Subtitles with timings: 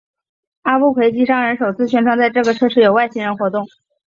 [0.63, 3.67] 阿布奎基商人首次宣称在这个设施有外星人活动。